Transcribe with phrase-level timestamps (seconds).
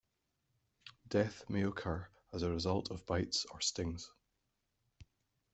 [1.09, 4.09] Death may occur as a result of bites or stings.